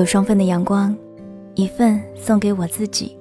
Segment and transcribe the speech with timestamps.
[0.00, 0.96] 有双份的阳光，
[1.54, 3.14] 一份送给我自己，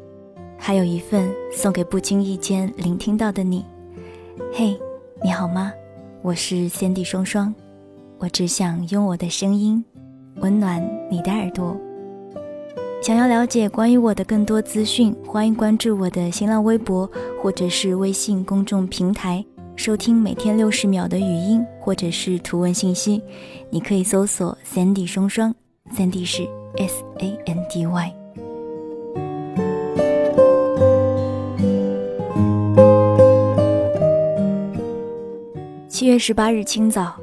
[0.57, 3.66] 还有一份送给不经意间聆听到的你。
[4.54, 4.80] 嘿，
[5.21, 5.73] 你好吗？
[6.21, 7.54] 我是先帝双双，
[8.18, 9.84] 我只想用我的声音
[10.38, 10.81] 温暖
[11.12, 11.76] 你的耳朵。
[13.02, 17.12] 想要了解关于我的更多资讯，欢迎关注我的新浪微博
[17.43, 19.43] 或者是微信公众平台，
[19.76, 23.21] 收听每天六十秒的语音或者是图文信息。
[23.70, 25.54] 你可以搜索 Sandy 双双
[25.91, 26.48] 三 D 是
[26.78, 28.16] S A N D Y。
[35.88, 37.16] 七月十八日清早，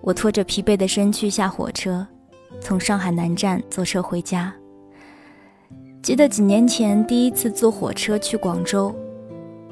[0.00, 2.06] 我拖着疲惫的身躯下火车，
[2.60, 4.54] 从上海南站坐车回家。
[6.02, 8.94] 记得几年前第一次坐火车去广州，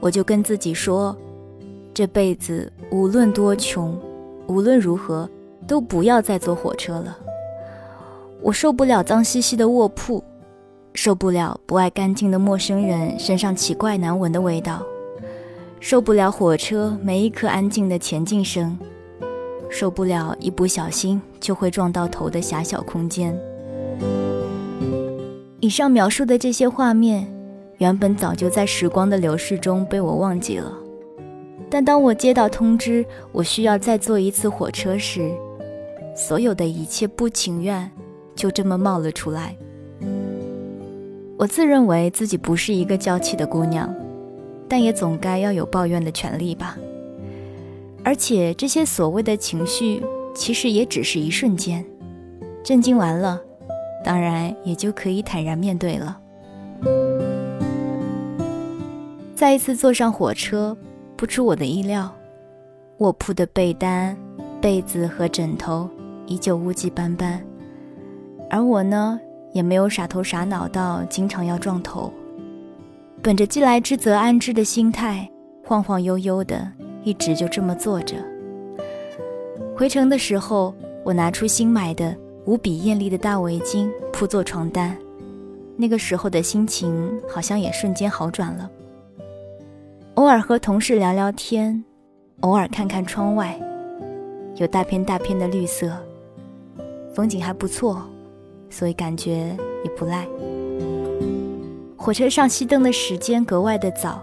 [0.00, 1.16] 我就跟自己说，
[1.94, 3.96] 这辈子无论多穷，
[4.48, 5.28] 无论如何
[5.68, 7.16] 都不要再坐火车了。
[8.42, 10.22] 我受不了脏兮兮的卧铺，
[10.94, 14.82] 受不了不爱干净的陌生人身上奇怪难闻的味道，
[15.78, 18.76] 受不了火车每一刻安静的前进声，
[19.70, 23.38] 受不了一不小心就会撞到头的狭小空间。
[25.60, 27.32] 以上描述的这些画面，
[27.78, 30.72] 原本早就在时光的流逝中被我忘记了。
[31.70, 35.30] 但当我接到通知，我需要再坐一次火车时，
[36.16, 37.88] 所有的一切不情愿
[38.34, 39.56] 就这么冒了出来。
[41.36, 43.92] 我自认为自己不是一个娇气的姑娘，
[44.68, 46.76] 但也总该要有抱怨的权利吧。
[48.04, 50.02] 而且这些所谓的情绪，
[50.34, 51.84] 其实也只是一瞬间，
[52.64, 53.40] 震惊完了。
[54.04, 56.18] 当然，也就可以坦然面对了。
[59.34, 60.76] 再一次坐上火车，
[61.16, 62.12] 不出我的意料，
[62.98, 64.16] 卧铺的被单、
[64.60, 65.88] 被子和枕头
[66.26, 67.40] 依旧污迹斑斑，
[68.52, 69.18] 而我呢，
[69.54, 72.12] 也没有傻头傻脑到经常要撞头。
[73.22, 75.26] 本着既来之则安之的心态，
[75.64, 76.70] 晃晃悠悠的，
[77.02, 78.16] 一直就这么坐着。
[79.74, 82.14] 回程的时候，我拿出新买的。
[82.44, 84.96] 无比艳丽的大围巾铺做床单，
[85.76, 88.68] 那个时候的心情好像也瞬间好转了。
[90.14, 91.84] 偶尔和同事聊聊天，
[92.40, 93.56] 偶尔看看窗外，
[94.56, 95.96] 有大片大片的绿色，
[97.14, 98.02] 风景还不错，
[98.72, 100.26] 所以感觉也不赖。
[101.94, 104.22] 火车上熄灯的时间格外的早，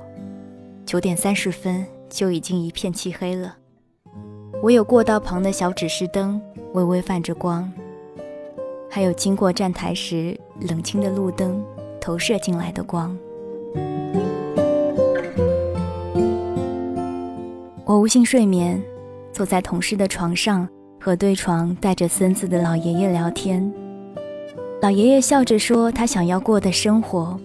[0.88, 3.56] 九点三十分就已经一片漆黑了，
[4.64, 6.42] 唯有过道旁的小指示灯
[6.74, 7.72] 微微泛着光。
[8.90, 11.64] 还有经过站台时冷清的路灯
[12.02, 13.16] 投射进来的光。
[17.86, 18.82] 我无心睡眠，
[19.32, 20.68] 坐在同事的床上
[21.00, 23.72] 和对床带着孙子的老爷爷聊天。
[24.82, 27.38] 老爷爷笑着说：“他想要过的生活，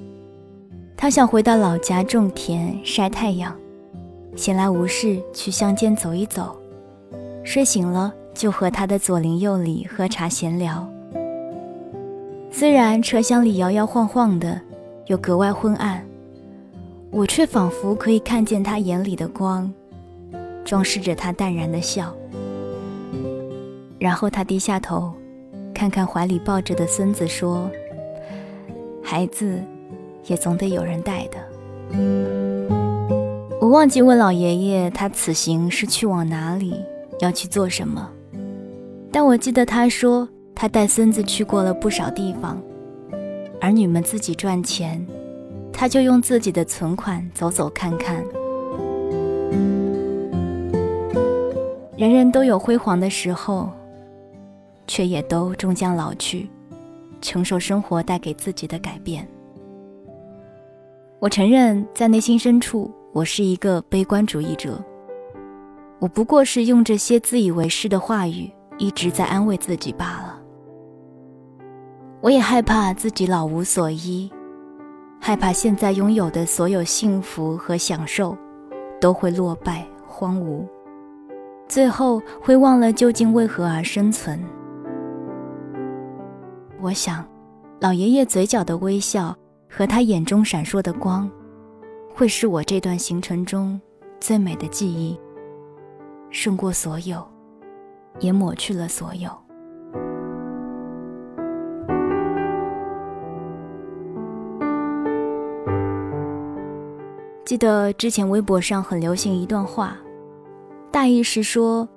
[0.97, 3.53] 他想回到老家种田晒太阳，
[4.37, 6.57] 闲来无事去乡间走一走，
[7.43, 10.89] 睡醒了就和他的左邻右里喝茶闲聊。”
[12.53, 14.61] 虽然车厢里摇摇晃晃的，
[15.07, 16.07] 又格外昏暗，
[17.11, 19.69] 我却仿佛可以看见他眼里的光，
[20.65, 22.15] 装饰着他淡然的笑。
[23.99, 25.13] 然后他低下头，
[25.75, 27.71] 看看怀里抱着的孙子，说
[29.03, 29.61] ：“孩子，
[30.27, 31.37] 也总得有人带的。”
[33.61, 36.77] 我忘记问老爷爷，他此行是去往哪里，
[37.21, 38.09] 要去做什么，
[39.11, 40.29] 但我记得他说。
[40.57, 42.63] 他带孙子去过了不少地方，
[43.61, 45.05] 儿女们自己赚钱，
[45.73, 48.25] 他就用自己的存款走走看看。
[51.97, 53.69] 人人都有辉煌的时候，
[54.87, 56.49] 却也都终将老去，
[57.21, 59.27] 承受生活带给自己的改变。
[61.21, 64.79] 我承认，在内心深处，我是一个悲观主义者。
[65.99, 70.39] 我不过是用这些自以为是的话语，一直在安慰自己罢了。
[72.21, 74.31] 我也害怕自己老无所依，
[75.21, 78.37] 害怕现在拥有的所有幸福和享受
[79.01, 80.67] 都会落败荒芜，
[81.69, 84.39] 最后会忘了究竟为何而生存。
[86.85, 87.27] 我想，
[87.81, 89.35] 老爷爷嘴角的微笑
[89.71, 91.31] 和他眼中闪烁的光，
[92.15, 93.81] 会是我这段行程中
[94.21, 95.19] 最美的记忆，
[96.29, 97.27] 胜过所有，
[98.21, 99.31] 也抹去了所有。
[107.47, 109.97] 记得之前微博上很流行一段话，
[110.93, 111.89] 大意是说，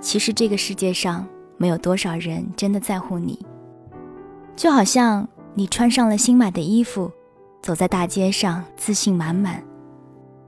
[0.00, 1.26] 其实这个世界上
[1.56, 3.38] 没有多少人真的在乎你，
[4.56, 7.10] 就好像你穿上了新买的衣服，
[7.62, 9.62] 走在大街上自信满满，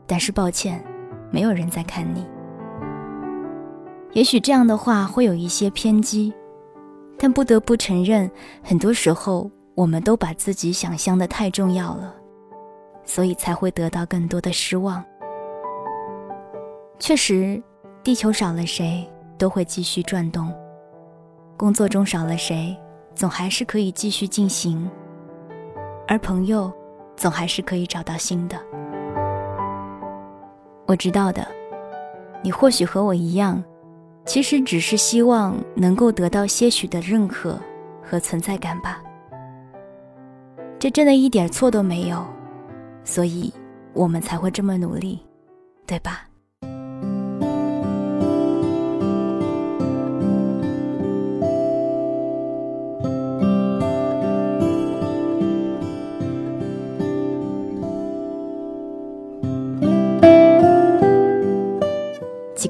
[0.06, 0.82] 但是抱歉，
[1.30, 2.26] 没有人在看你。
[4.12, 6.32] 也许这样的话会有一些偏激，
[7.18, 8.30] 但不得不承认，
[8.62, 12.14] 很多时候我们都把自己想象的太重要了，
[13.04, 15.04] 所以才会得到更多的失望。
[16.98, 17.62] 确实，
[18.02, 19.06] 地球少了谁
[19.36, 20.50] 都会继续转动，
[21.56, 22.74] 工作中少了谁，
[23.16, 24.88] 总还是可以继续进行，
[26.06, 26.70] 而朋友，
[27.16, 28.56] 总还是可以找到新的。
[30.86, 31.48] 我知道的，
[32.42, 33.62] 你或许和我一样。
[34.26, 37.56] 其实只是希望能够得到些许的认可
[38.02, 39.00] 和存在感吧，
[40.80, 42.26] 这真的一点错都没有，
[43.04, 43.54] 所以
[43.92, 45.24] 我们才会这么努力，
[45.86, 46.25] 对吧？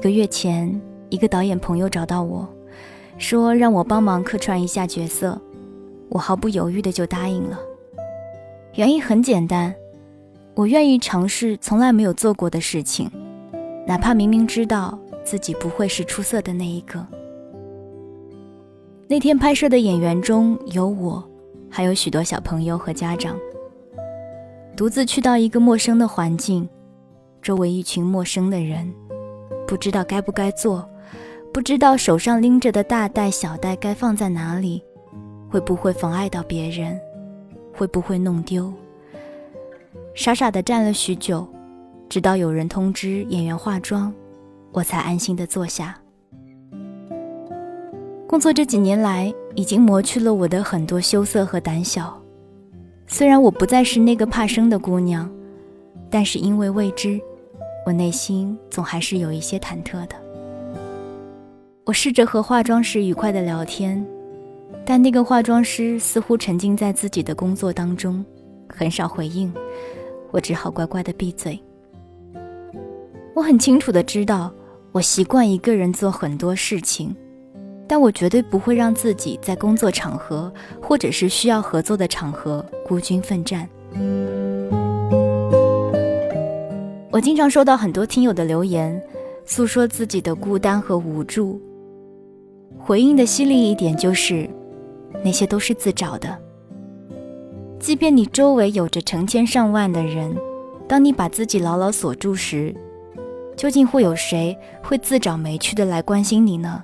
[0.07, 0.79] 个月前。
[1.09, 2.47] 一个导演朋友找到我，
[3.17, 5.39] 说让我帮忙客串一下角色，
[6.09, 7.57] 我毫不犹豫的就答应了。
[8.75, 9.73] 原因很简单，
[10.53, 13.09] 我愿意尝试从来没有做过的事情，
[13.85, 17.05] 哪怕明明知道自己不会是出色的那一个。
[19.07, 21.23] 那天拍摄的演员中有我，
[21.69, 23.37] 还有许多小朋友和家长。
[24.75, 26.67] 独自去到一个陌生的环境，
[27.41, 28.93] 周围一群陌生的人，
[29.67, 30.89] 不知道该不该做。
[31.53, 34.83] 不知道手上拎着的大袋小袋该放在哪里，
[35.49, 36.99] 会不会妨碍到别人？
[37.73, 38.71] 会不会弄丢？
[40.13, 41.47] 傻傻的站了许久，
[42.09, 44.13] 直到有人通知演员化妆，
[44.71, 45.95] 我才安心的坐下。
[48.27, 52.21] 工作这几年来，已经磨去了我的很多羞涩和胆小。
[53.07, 55.31] 虽然我不再是那个怕生的姑娘，
[56.09, 57.19] 但是因为未知，
[57.87, 60.15] 我内心总还是有一些忐忑的。
[61.85, 64.05] 我试着和化妆师愉快的聊天，
[64.85, 68.25] 但那个化妆师似乎沉浸在自己的工作当中，
[68.67, 69.53] 很少回应。
[70.31, 71.57] 我只好乖乖的闭嘴。
[73.33, 74.53] 我很清楚的知道，
[74.91, 77.15] 我习惯一个人做很多事情，
[77.87, 83.65] 但我绝对不会让自己在工作场合或者是需要合作的场合孤军奋战。
[87.17, 89.01] 我经常收到很多听友的留言，
[89.43, 91.59] 诉说自己的孤单和无助。
[92.77, 94.47] 回应的犀利一点就是，
[95.23, 96.37] 那些都是自找的。
[97.79, 100.37] 即便你周围有着成千上万的人，
[100.87, 102.71] 当你把自己牢牢锁住时，
[103.55, 106.83] 究竟会有谁会自找没趣的来关心你呢？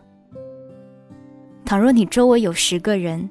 [1.64, 3.30] 倘若你周围有十个人，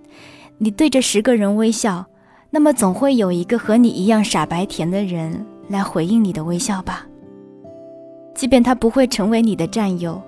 [0.57, 2.07] 你对着十个人微笑，
[2.51, 7.07] 那么总会有一个和你一样傻白甜的人来回应你的微笑吧。
[8.35, 10.21] 即便他不会成为你的战友，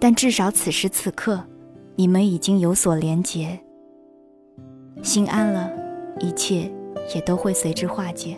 [0.00, 1.40] 但至少此时此刻。
[1.96, 3.56] 你们已经有所连结，
[5.00, 5.70] 心安了，
[6.18, 6.68] 一切
[7.14, 8.36] 也都会随之化解。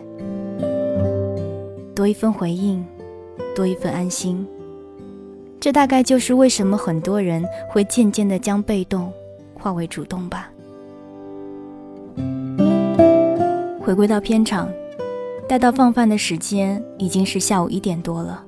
[1.95, 2.85] 多一份回应，
[3.55, 4.47] 多一份安心，
[5.59, 9.11] 这大概就是为什么很多人会渐渐的将被动
[9.55, 10.51] 化为主动吧。
[13.81, 14.69] 回归到片场，
[15.49, 18.45] 待到放饭的时间已经是下午一点多了，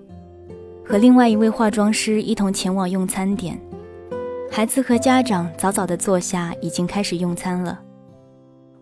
[0.85, 3.57] 和另外一位化妆师一同前往用餐点。
[4.51, 7.79] 孩子和家长早早的坐下，已经开始用餐了。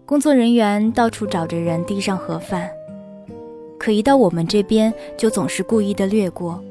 [0.07, 2.71] 工作人员到处找着人递上盒饭，
[3.79, 6.63] 可一到我们这边，就总是故意的略过，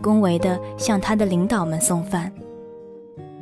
[0.00, 2.32] 恭维的向他的领导们送饭。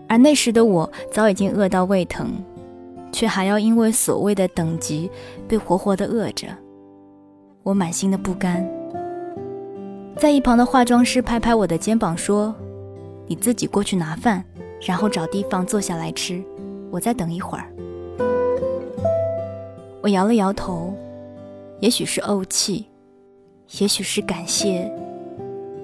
[0.09, 2.33] 而那时的我早已经饿到胃疼，
[3.13, 5.11] 却还要因为所谓的等级
[5.47, 6.47] 被活活的饿着，
[7.65, 8.65] 我满心的不甘。
[10.17, 12.55] 在一旁的化妆师拍拍我的肩膀说
[13.27, 14.45] ：“你自己过去拿饭。”
[14.87, 16.45] 然后找地方坐下来吃，
[16.91, 17.73] 我再等一会儿。
[20.03, 20.93] 我摇了摇头，
[21.81, 22.85] 也许是怄气，
[23.79, 24.93] 也许是感谢，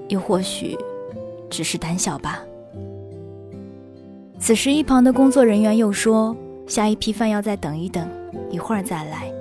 [0.09, 0.77] 又或许
[1.49, 2.41] 只是胆小吧。
[4.39, 6.37] 此时，一旁的工作人员又说
[6.69, 8.07] ：“下一批饭要再等一等，
[8.51, 9.33] 一会儿再来。”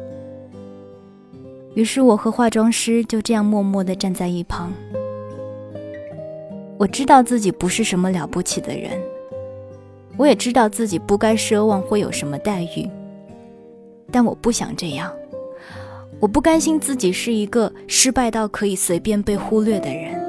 [1.79, 4.69] 于是，我和化妆师就这样默默地站在一旁。
[6.77, 8.91] 我知道自己不是什么了不起的人。
[10.17, 12.89] 我也知道自己不该奢望会有什么待遇，
[14.11, 15.09] 但我不想这样。
[16.19, 20.21] 我不甘心自己是一个失败到可以随便被忽略的人。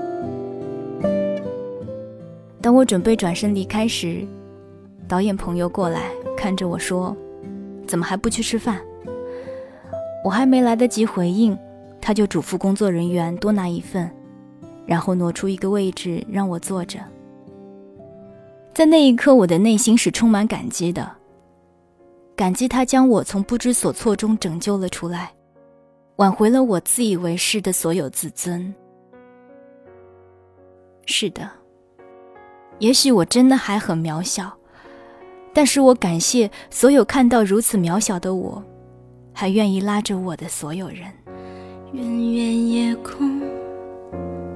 [2.63, 4.25] 当我准备转身离开时，
[5.09, 7.17] 导演朋友过来看着我说
[7.89, 8.81] ：“怎么还不去吃饭？
[10.23, 11.57] 我还没来得及回应，
[12.01, 14.11] 他就嘱咐工作人员多拿一份，
[14.87, 16.99] 然后挪出一个位置让我坐着。
[18.75, 21.11] 在那一刻，我的内心是充满感激的，
[22.37, 25.33] 感激他将我从不知所措中拯救了出来，
[26.17, 28.73] 挽回了我自以为是的所有自尊。
[31.07, 31.51] 是的，
[32.79, 34.53] 也许我真的还很渺小，
[35.53, 38.63] 但是我感谢所有看到如此渺小的我，
[39.41, 40.99] 还愿意拉着我的所有人。
[41.95, 42.05] 远
[42.35, 43.41] 远夜空，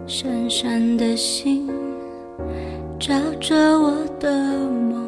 [0.07, 1.67] 闪闪的星。
[3.01, 4.31] 照着我的
[4.69, 5.04] 梦，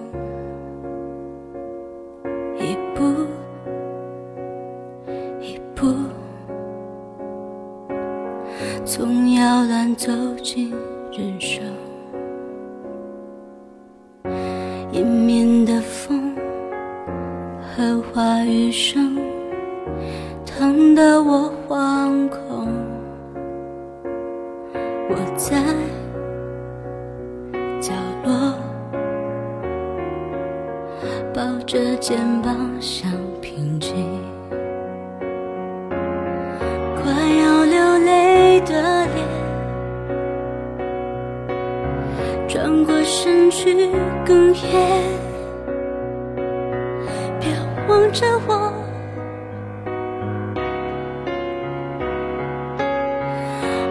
[31.67, 33.93] 着肩膀想平静，
[36.95, 39.27] 快要流泪的脸，
[42.47, 43.91] 转过身去
[44.25, 45.03] 哽咽。
[47.41, 47.51] 别
[47.89, 48.73] 望着我，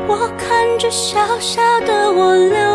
[0.07, 2.74] 我看着小小的我流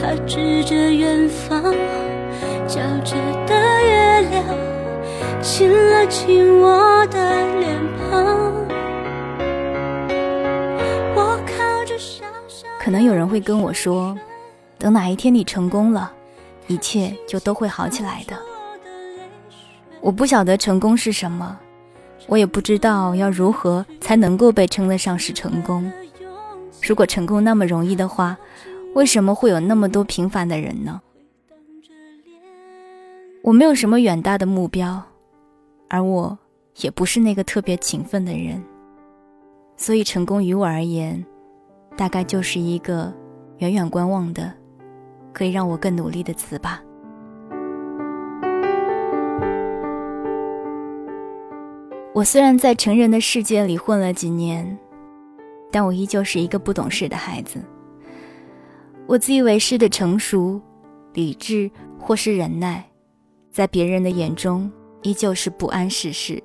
[0.00, 1.62] 他指着远方
[2.66, 3.16] 皎洁
[3.46, 4.44] 的月亮，
[5.42, 8.54] 亲了亲我的脸庞。
[11.14, 14.16] 我靠着小小可能有人会跟我说，
[14.78, 16.10] 等哪一天你成功了，
[16.66, 18.34] 一切就都会好起来的。
[20.00, 21.58] 我不晓得成功是什么，
[22.26, 25.92] 我也不知道要如何才能够被称得上是成功。
[26.82, 28.34] 如果成功那么容易的话，
[28.94, 31.00] 为什么会有那么多平凡的人呢？
[33.42, 35.02] 我没有什么远大的目标，
[35.88, 36.38] 而我
[36.80, 38.62] 也不是那个特别勤奋的人，
[39.76, 41.24] 所以成功于我而言，
[41.96, 43.12] 大概就是一个
[43.58, 44.52] 远远观望的，
[45.32, 46.82] 可以让我更努力的词吧。
[52.12, 54.78] 我虽然在成人的世界里混了几年。
[55.72, 57.62] 但我依旧是一个不懂事的孩子。
[59.10, 60.60] 我自以为是的成熟、
[61.14, 62.88] 理智或是忍耐，
[63.50, 64.70] 在别人的眼中
[65.02, 66.40] 依旧是不谙世事。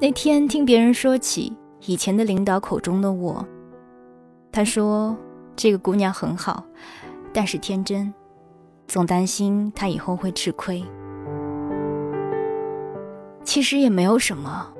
[0.00, 3.46] 那天听别人说起以前的领导口中的我，
[4.50, 5.14] 他说
[5.54, 6.64] 这个姑娘很好，
[7.34, 8.10] 但是天真，
[8.88, 10.82] 总担心她以后会吃亏。
[13.44, 14.72] 其实也没有什么。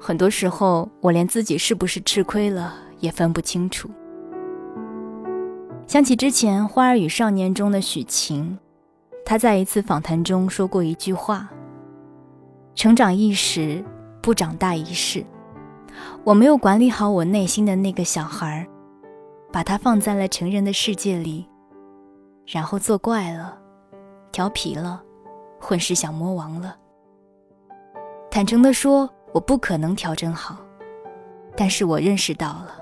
[0.00, 3.90] 很多时候，我连自己是不是吃亏了也分不清楚。
[5.86, 8.58] 想起之前《花儿与少年》中的许晴，
[9.24, 11.48] 她在一次访谈中说过一句话
[12.74, 13.84] ：“成长一时，
[14.20, 15.24] 不长大一世。”
[16.24, 18.66] 我没有管理好我内心的那个小孩，
[19.52, 21.46] 把他放在了成人的世界里，
[22.46, 23.56] 然后作怪了，
[24.32, 25.02] 调皮了，
[25.60, 26.76] 混世小魔王了。
[28.30, 29.08] 坦诚地说。
[29.32, 30.56] 我不可能调整好，
[31.54, 32.78] 但是我认识到了。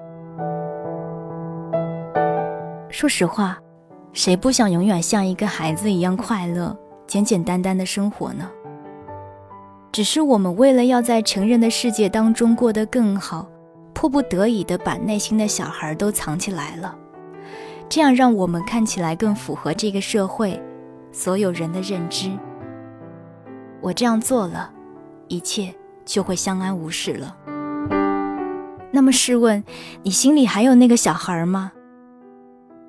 [2.95, 3.59] 说实话，
[4.13, 8.49] 谁不想永远像一个孩子一样快乐、简简单单的生活呢？
[9.91, 13.49] 只是我们为了要在成人的世界当中过得更好，
[13.93, 16.97] 迫不得已的把内心的小孩都藏起来了，
[17.89, 20.63] 这样让我们看起来更符合这个社会
[21.11, 22.31] 所有人的认知。
[23.81, 24.71] 我这样做了，
[25.27, 25.75] 一切。
[26.05, 27.35] 就会相安无事了。
[28.93, 29.65] 那么试问，
[30.03, 31.73] 你心里还有那个小孩吗？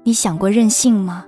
[0.07, 1.25] 你想过任性吗？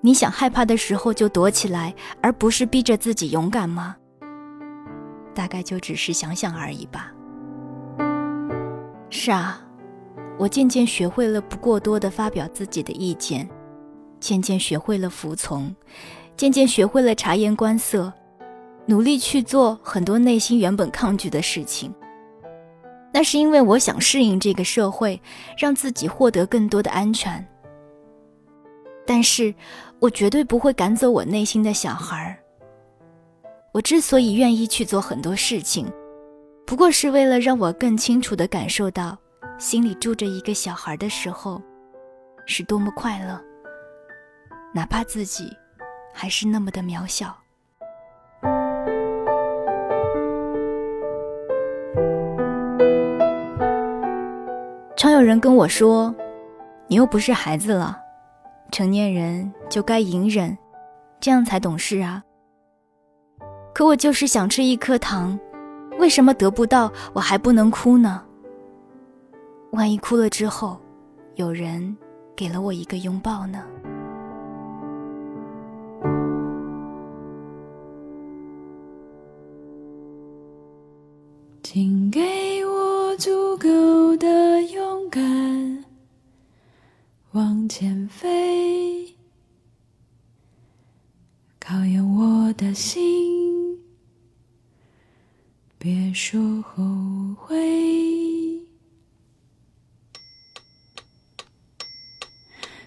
[0.00, 3.94] 你想害怕的时候就躲起来，而不是逼着自己勇敢吗？
[5.34, 7.12] 大概就只是想想而已吧。
[9.10, 9.62] 是啊，
[10.38, 13.46] 我渐渐学会了不过多的发表自己的意见，
[14.18, 15.76] 渐渐学会了服从，
[16.34, 18.10] 渐渐学会了察言观色。
[18.86, 21.94] 努力去做很多内心原本抗拒的事情，
[23.12, 25.20] 那是因为我想适应这个社会，
[25.58, 27.46] 让自己获得更多的安全。
[29.06, 29.54] 但是，
[29.98, 32.38] 我绝对不会赶走我内心的小孩。
[33.72, 35.90] 我之所以愿意去做很多事情，
[36.66, 39.18] 不过是为了让我更清楚地感受到
[39.58, 41.60] 心里住着一个小孩的时候，
[42.46, 43.40] 是多么快乐，
[44.72, 45.54] 哪怕自己
[46.14, 47.41] 还是那么的渺小。
[55.02, 56.14] 常有人跟我说
[56.86, 57.98] ：“你又不是孩子了，
[58.70, 60.56] 成年人就该隐忍，
[61.18, 62.22] 这样才懂事啊。”
[63.74, 65.36] 可我就是想吃一颗糖，
[65.98, 68.22] 为什么得不到我还不能哭呢？
[69.72, 70.78] 万一哭了之后，
[71.34, 71.96] 有人
[72.36, 73.64] 给了我一个拥抱呢？
[81.64, 82.20] 请给
[82.64, 84.28] 我足够的
[87.32, 89.16] 往前飞，
[91.58, 93.80] 考验我的心，
[95.78, 96.84] 别说后
[97.34, 97.56] 悔。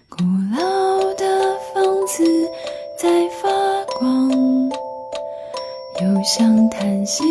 [0.08, 0.22] 古
[0.56, 2.48] 老的房子
[2.96, 3.48] 在发
[3.98, 4.30] 光，
[6.00, 7.24] 又像叹息，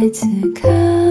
[0.00, 1.09] 在此刻